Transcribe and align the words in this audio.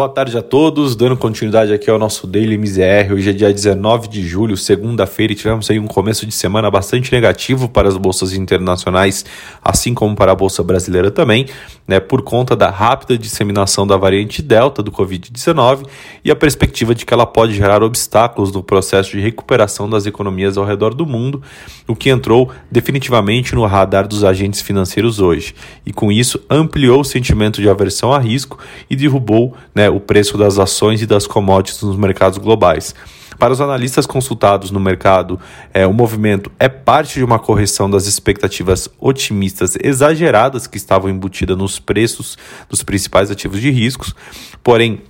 Boa 0.00 0.08
tarde 0.08 0.38
a 0.38 0.40
todos, 0.40 0.96
dando 0.96 1.14
continuidade 1.14 1.74
aqui 1.74 1.90
ao 1.90 1.98
nosso 1.98 2.26
Daily 2.26 2.56
MZR. 2.56 3.12
Hoje 3.12 3.28
é 3.28 3.32
dia 3.34 3.52
19 3.52 4.08
de 4.08 4.26
julho, 4.26 4.56
segunda-feira, 4.56 5.34
e 5.34 5.36
tivemos 5.36 5.70
aí 5.70 5.78
um 5.78 5.86
começo 5.86 6.24
de 6.24 6.32
semana 6.32 6.70
bastante 6.70 7.12
negativo 7.12 7.68
para 7.68 7.86
as 7.86 7.98
bolsas 7.98 8.32
internacionais, 8.32 9.26
assim 9.62 9.92
como 9.92 10.16
para 10.16 10.32
a 10.32 10.34
bolsa 10.34 10.62
brasileira 10.62 11.10
também, 11.10 11.44
né, 11.86 12.00
por 12.00 12.22
conta 12.22 12.56
da 12.56 12.70
rápida 12.70 13.18
disseminação 13.18 13.86
da 13.86 13.98
variante 13.98 14.40
Delta 14.40 14.82
do 14.82 14.90
Covid-19 14.90 15.86
e 16.24 16.30
a 16.30 16.36
perspectiva 16.36 16.94
de 16.94 17.04
que 17.04 17.12
ela 17.12 17.26
pode 17.26 17.52
gerar 17.52 17.82
obstáculos 17.82 18.50
no 18.52 18.62
processo 18.62 19.10
de 19.10 19.20
recuperação 19.20 19.90
das 19.90 20.06
economias 20.06 20.56
ao 20.56 20.64
redor 20.64 20.94
do 20.94 21.04
mundo, 21.04 21.42
o 21.86 21.94
que 21.94 22.08
entrou 22.08 22.50
definitivamente 22.70 23.54
no 23.54 23.66
radar 23.66 24.08
dos 24.08 24.24
agentes 24.24 24.62
financeiros 24.62 25.20
hoje. 25.20 25.54
E 25.84 25.92
com 25.92 26.10
isso 26.10 26.40
ampliou 26.48 27.02
o 27.02 27.04
sentimento 27.04 27.60
de 27.60 27.68
aversão 27.68 28.14
a 28.14 28.18
risco 28.18 28.58
e 28.88 28.96
derrubou 28.96 29.54
né, 29.74 29.89
o 29.90 30.00
preço 30.00 30.38
das 30.38 30.58
ações 30.58 31.02
e 31.02 31.06
das 31.06 31.26
commodities 31.26 31.82
nos 31.82 31.96
mercados 31.96 32.38
globais. 32.38 32.94
Para 33.38 33.52
os 33.54 33.60
analistas 33.60 34.06
consultados 34.06 34.70
no 34.70 34.78
mercado, 34.78 35.40
é, 35.72 35.86
o 35.86 35.94
movimento 35.94 36.52
é 36.58 36.68
parte 36.68 37.14
de 37.14 37.24
uma 37.24 37.38
correção 37.38 37.88
das 37.88 38.06
expectativas 38.06 38.88
otimistas 39.00 39.76
exageradas 39.82 40.66
que 40.66 40.76
estavam 40.76 41.08
embutidas 41.08 41.56
nos 41.56 41.78
preços 41.78 42.36
dos 42.68 42.82
principais 42.82 43.30
ativos 43.30 43.60
de 43.60 43.70
riscos, 43.70 44.14
porém 44.62 45.00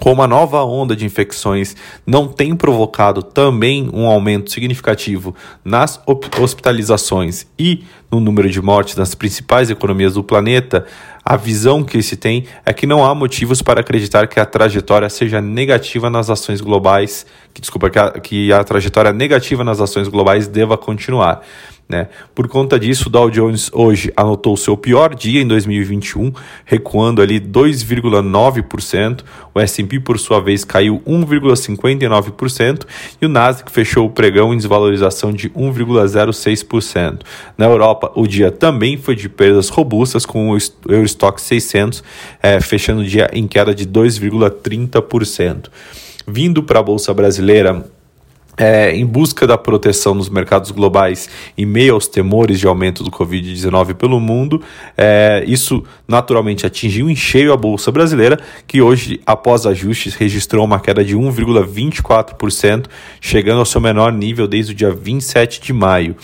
como 0.00 0.22
a 0.22 0.28
nova 0.28 0.62
onda 0.62 0.94
de 0.94 1.04
infecções 1.04 1.74
não 2.06 2.28
tem 2.28 2.54
provocado 2.54 3.22
também 3.22 3.88
um 3.92 4.06
aumento 4.06 4.50
significativo 4.50 5.34
nas 5.64 6.00
hospitalizações 6.38 7.46
e 7.58 7.84
no 8.10 8.20
número 8.20 8.48
de 8.48 8.60
mortes 8.62 8.96
nas 8.96 9.14
principais 9.14 9.70
economias 9.70 10.14
do 10.14 10.22
planeta, 10.22 10.86
a 11.24 11.36
visão 11.36 11.82
que 11.82 12.00
se 12.02 12.16
tem 12.16 12.44
é 12.64 12.72
que 12.72 12.86
não 12.86 13.04
há 13.04 13.14
motivos 13.14 13.60
para 13.60 13.80
acreditar 13.80 14.28
que 14.28 14.38
a 14.38 14.46
trajetória 14.46 15.08
seja 15.08 15.40
negativa 15.40 16.08
nas 16.08 16.30
ações 16.30 16.60
globais, 16.60 17.26
que 17.52 17.60
desculpa, 17.60 17.90
que 17.90 17.98
a, 17.98 18.10
que 18.12 18.52
a 18.52 18.62
trajetória 18.62 19.12
negativa 19.12 19.64
nas 19.64 19.80
ações 19.80 20.08
globais 20.08 20.46
deva 20.46 20.78
continuar. 20.78 21.42
Né? 21.88 22.08
Por 22.34 22.48
conta 22.48 22.80
disso, 22.80 23.08
o 23.08 23.10
Dow 23.10 23.30
Jones 23.30 23.70
hoje 23.72 24.12
anotou 24.16 24.56
seu 24.56 24.76
pior 24.76 25.14
dia 25.14 25.40
em 25.40 25.46
2021, 25.46 26.32
recuando 26.64 27.22
ali 27.22 27.40
2,9%. 27.40 29.20
O 29.54 29.60
S&P, 29.60 30.00
por 30.00 30.18
sua 30.18 30.40
vez, 30.40 30.64
caiu 30.64 31.00
1,59% 31.06 32.84
e 33.22 33.26
o 33.26 33.28
Nasdaq 33.28 33.70
fechou 33.70 34.06
o 34.06 34.10
pregão 34.10 34.52
em 34.52 34.56
desvalorização 34.56 35.32
de 35.32 35.48
1,06%. 35.50 37.20
Na 37.56 37.66
Europa, 37.66 38.10
o 38.16 38.26
dia 38.26 38.50
também 38.50 38.96
foi 38.96 39.14
de 39.14 39.28
perdas 39.28 39.68
robustas, 39.68 40.26
com 40.26 40.50
o 40.50 40.58
Eurostock 40.88 41.40
600 41.40 42.02
é, 42.42 42.60
fechando 42.60 43.02
o 43.02 43.04
dia 43.04 43.30
em 43.32 43.46
queda 43.46 43.72
de 43.72 43.86
2,30%. 43.86 45.66
Vindo 46.26 46.64
para 46.64 46.80
a 46.80 46.82
Bolsa 46.82 47.14
Brasileira, 47.14 47.88
é, 48.56 48.94
em 48.94 49.04
busca 49.04 49.46
da 49.46 49.58
proteção 49.58 50.14
nos 50.14 50.28
mercados 50.28 50.70
globais 50.70 51.28
em 51.56 51.66
meio 51.66 51.94
aos 51.94 52.08
temores 52.08 52.58
de 52.58 52.66
aumento 52.66 53.04
do 53.04 53.10
Covid-19 53.10 53.94
pelo 53.94 54.18
mundo, 54.18 54.62
é, 54.96 55.44
isso 55.46 55.84
naturalmente 56.08 56.64
atingiu 56.64 57.10
em 57.10 57.16
cheio 57.16 57.52
a 57.52 57.56
Bolsa 57.56 57.92
Brasileira, 57.92 58.38
que 58.66 58.80
hoje, 58.80 59.20
após 59.26 59.66
ajustes, 59.66 60.14
registrou 60.14 60.64
uma 60.64 60.80
queda 60.80 61.04
de 61.04 61.16
1,24%, 61.16 62.86
chegando 63.20 63.58
ao 63.58 63.66
seu 63.66 63.80
menor 63.80 64.12
nível 64.12 64.46
desde 64.46 64.72
o 64.72 64.74
dia 64.74 64.90
27 64.90 65.60
de 65.60 65.72
maio. 65.72 66.16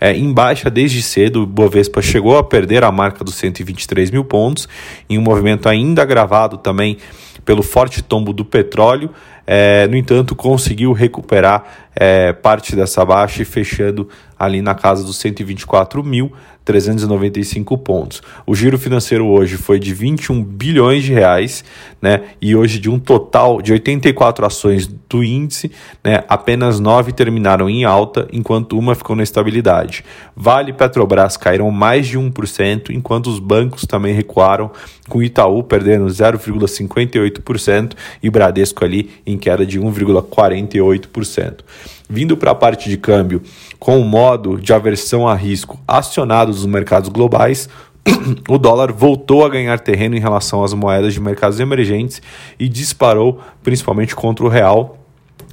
É, 0.00 0.12
em 0.12 0.32
baixa 0.32 0.68
desde 0.68 1.00
cedo, 1.02 1.42
o 1.42 1.46
Bovespa 1.46 2.02
chegou 2.02 2.36
a 2.36 2.44
perder 2.44 2.84
a 2.84 2.92
marca 2.92 3.24
dos 3.24 3.36
123 3.36 4.10
mil 4.10 4.24
pontos, 4.24 4.68
em 5.08 5.18
um 5.18 5.22
movimento 5.22 5.68
ainda 5.68 6.02
agravado 6.02 6.58
também 6.58 6.98
pelo 7.46 7.62
forte 7.62 8.02
tombo 8.02 8.32
do 8.32 8.44
petróleo. 8.44 9.10
É, 9.46 9.86
no 9.86 9.96
entanto, 9.96 10.34
conseguiu 10.34 10.92
recuperar 10.92 11.86
é, 11.96 12.32
parte 12.32 12.76
dessa 12.76 13.04
baixa 13.04 13.42
e 13.42 13.44
fechando 13.44 14.08
ali 14.38 14.60
na 14.60 14.74
casa 14.74 15.02
dos 15.02 15.18
124.395 15.18 17.78
pontos. 17.78 18.20
O 18.46 18.54
giro 18.54 18.78
financeiro 18.78 19.26
hoje 19.26 19.56
foi 19.56 19.78
de 19.78 19.94
21 19.94 20.44
bilhões 20.44 21.04
de 21.04 21.14
reais, 21.14 21.64
né? 22.02 22.24
E 22.38 22.54
hoje 22.54 22.78
de 22.78 22.90
um 22.90 22.98
total 22.98 23.62
de 23.62 23.72
84 23.72 24.44
ações 24.44 24.86
do 24.86 25.24
índice, 25.24 25.72
né? 26.04 26.22
Apenas 26.28 26.78
9 26.78 27.12
terminaram 27.12 27.70
em 27.70 27.84
alta, 27.84 28.28
enquanto 28.30 28.78
uma 28.78 28.94
ficou 28.94 29.16
na 29.16 29.22
estabilidade. 29.22 30.04
Vale 30.36 30.68
e 30.70 30.74
Petrobras 30.74 31.38
caíram 31.38 31.70
mais 31.70 32.06
de 32.06 32.18
1%, 32.18 32.90
enquanto 32.90 33.28
os 33.28 33.38
bancos 33.38 33.86
também 33.86 34.12
recuaram, 34.12 34.70
com 35.08 35.22
Itaú 35.22 35.62
perdendo 35.62 36.04
0,58% 36.06 37.94
e 38.22 38.28
Bradesco 38.28 38.84
ali 38.84 39.08
em 39.24 39.35
queda 39.36 39.66
de 39.66 39.80
1,48%. 39.80 41.60
Vindo 42.08 42.36
para 42.36 42.52
a 42.52 42.54
parte 42.54 42.88
de 42.88 42.96
câmbio, 42.96 43.42
com 43.78 44.00
o 44.00 44.04
modo 44.04 44.60
de 44.60 44.72
aversão 44.72 45.26
a 45.26 45.34
risco 45.34 45.78
acionados 45.86 46.56
nos 46.56 46.66
mercados 46.66 47.08
globais, 47.08 47.68
o 48.48 48.58
dólar 48.58 48.92
voltou 48.92 49.44
a 49.44 49.48
ganhar 49.48 49.80
terreno 49.80 50.16
em 50.16 50.20
relação 50.20 50.62
às 50.62 50.72
moedas 50.72 51.12
de 51.12 51.20
mercados 51.20 51.58
emergentes 51.58 52.22
e 52.58 52.68
disparou 52.68 53.40
principalmente 53.62 54.14
contra 54.14 54.44
o 54.44 54.48
real, 54.48 54.98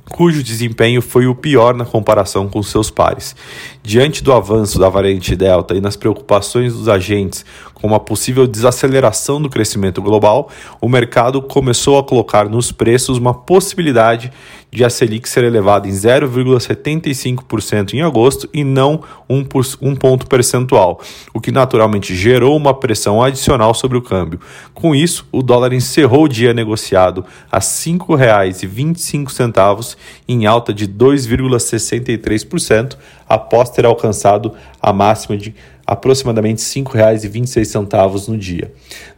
cujo 0.09 0.43
desempenho 0.43 1.01
foi 1.01 1.25
o 1.25 1.33
pior 1.33 1.73
na 1.73 1.85
comparação 1.85 2.47
com 2.47 2.61
seus 2.61 2.91
pares. 2.91 3.35
Diante 3.81 4.23
do 4.23 4.31
avanço 4.31 4.77
da 4.77 4.89
variante 4.89 5.35
Delta 5.35 5.73
e 5.73 5.81
nas 5.81 5.95
preocupações 5.95 6.73
dos 6.73 6.87
agentes 6.87 7.45
com 7.83 7.87
uma 7.87 7.99
possível 7.99 8.47
desaceleração 8.47 9.41
do 9.41 9.49
crescimento 9.49 10.01
global, 10.01 10.47
o 10.79 10.87
mercado 10.87 11.41
começou 11.41 11.99
a 11.99 12.03
colocar 12.03 12.47
nos 12.47 12.71
preços 12.71 13.17
uma 13.17 13.33
possibilidade 13.33 14.31
de 14.71 14.85
a 14.85 14.89
Selic 14.89 15.27
ser 15.27 15.43
elevada 15.43 15.85
em 15.85 15.91
0,75% 15.91 17.93
em 17.93 18.01
agosto 18.01 18.49
e 18.53 18.63
não 18.63 19.03
um, 19.29 19.43
por, 19.43 19.65
ponto 19.99 20.27
percentual, 20.27 21.01
o 21.33 21.41
que 21.41 21.51
naturalmente 21.51 22.15
gerou 22.15 22.55
uma 22.55 22.73
pressão 22.73 23.21
adicional 23.21 23.73
sobre 23.73 23.97
o 23.97 24.01
câmbio. 24.01 24.39
Com 24.73 24.95
isso, 24.95 25.27
o 25.29 25.43
dólar 25.43 25.73
encerrou 25.73 26.23
o 26.23 26.29
dia 26.29 26.53
negociado 26.53 27.25
a 27.51 27.57
R$ 27.57 27.63
5,25, 27.63 29.97
em 30.25 30.45
alta 30.45 30.73
de 30.73 30.87
2,63%, 30.87 32.95
após 33.27 33.69
ter 33.69 33.85
alcançado 33.85 34.53
a 34.81 34.93
máxima 34.93 35.35
de 35.37 35.53
aproximadamente 35.85 36.61
R$ 36.61 36.83
5,26 36.83 38.27
no 38.27 38.37
dia. 38.37 38.71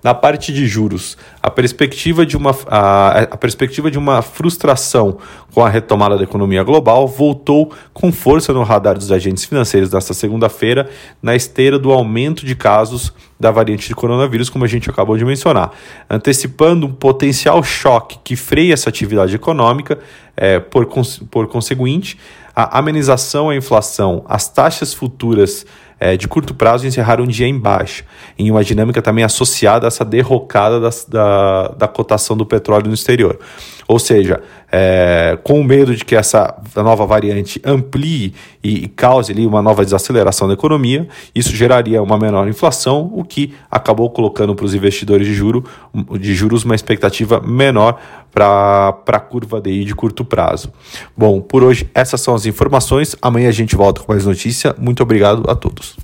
Na 0.04 0.14
parte 0.14 0.52
de 0.52 0.66
juros, 0.68 1.18
a 1.42 1.50
perspectiva 1.50 2.26
de, 2.26 2.36
uma, 2.36 2.56
a, 2.68 3.20
a 3.22 3.38
perspectiva 3.38 3.92
de 3.92 3.98
uma 3.98 4.22
frustração 4.22 5.18
com 5.54 5.64
a 5.64 5.70
retomada 5.70 6.18
da 6.18 6.24
economia 6.24 6.64
global 6.64 7.08
voltou 7.08 7.72
com 7.94 8.12
força 8.12 8.52
no 8.52 8.64
radar 8.64 8.96
dos 8.96 9.12
agentes 9.12 9.46
financeiros 9.46 9.92
nesta 9.92 10.14
segunda-feira, 10.14 10.90
na 11.22 11.36
esteira 11.36 11.78
do 11.78 11.92
aumento 11.92 12.46
de 12.46 12.56
casos 12.56 13.14
da 13.40 13.52
variante 13.52 13.88
de 13.88 13.96
coronavírus, 13.96 14.50
como 14.50 14.66
a 14.66 14.68
gente 14.68 14.90
acabou 14.90 15.18
de 15.18 15.26
mencionar, 15.26 15.72
antecipando 16.10 16.88
um 16.88 16.94
potencial 16.94 17.62
choque 17.64 18.18
que 18.24 18.36
freia 18.36 18.74
essa 18.74 18.90
atividade 18.90 19.36
econômica, 19.36 20.00
é, 20.36 20.60
por, 20.60 20.88
por 21.30 21.48
conseguinte, 21.48 22.18
a 22.56 22.80
amenização 22.80 23.50
à 23.50 23.56
inflação, 23.56 24.26
as 24.28 24.48
taxas 24.48 24.94
futuras 24.94 25.66
é, 26.00 26.18
de 26.18 26.28
curto 26.28 26.54
prazo 26.54 26.86
encerraram 26.86 27.24
um 27.24 27.28
dia 27.28 27.48
em 27.48 27.58
baixa, 27.58 28.04
em 28.38 28.52
uma 28.52 28.64
dinâmica 28.64 29.02
também 29.02 29.24
associada 29.24 29.86
a 29.86 29.90
essa 29.90 30.04
derrocada 30.04 30.80
das, 30.80 31.06
da, 31.06 31.70
da 31.70 31.88
cotação 31.88 32.36
do 32.36 32.46
petróleo 32.46 32.88
no 32.88 32.94
exterior. 32.94 33.40
Ou 33.88 34.00
seja, 34.00 34.42
é, 34.72 35.38
com 35.44 35.64
medo 35.64 35.96
de 35.96 36.04
que 36.04 36.16
essa 36.16 36.56
nova 36.76 37.06
variante 37.06 37.62
amplie 37.64 38.34
e, 38.64 38.86
e 38.86 38.88
cause 38.88 39.32
ali 39.32 39.46
uma 39.46 39.62
nova 39.62 39.86
desaceleração 39.86 40.48
da 40.48 40.56
economia, 40.56 41.08
isso 41.36 41.56
geraria 41.56 42.02
uma 42.02 42.18
menor 42.18 42.48
inflação, 42.48 43.12
o 43.14 43.24
que 43.24 43.54
acabou 43.70 44.10
colocando 44.10 44.56
para 44.56 44.66
os 44.66 44.74
investidores 44.74 45.28
de, 45.28 45.36
juro, 45.36 45.64
de 46.20 46.34
juros 46.34 46.66
uma 46.66 46.74
expectativa 46.74 47.40
menor 47.40 48.00
para 48.36 48.94
a 49.08 49.20
curva 49.20 49.62
DI 49.62 49.86
de 49.86 49.96
curto 49.96 50.26
prazo. 50.26 50.72
Bom, 51.16 51.40
por 51.40 51.64
hoje 51.64 51.90
essas 51.96 52.20
são 52.20 52.36
as 52.36 52.46
informações. 52.46 53.16
Amanhã 53.22 53.48
a 53.48 53.54
gente 53.54 53.78
volta 53.78 54.02
com 54.02 54.12
mais 54.12 54.26
notícia. 54.26 54.76
Muito 54.78 55.02
obrigado 55.02 55.50
a 55.50 55.56
todos. 55.56 55.96